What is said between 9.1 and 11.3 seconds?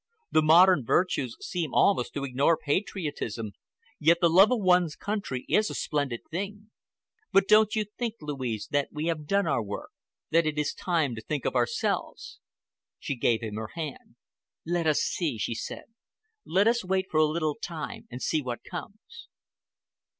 done our work—that it is time to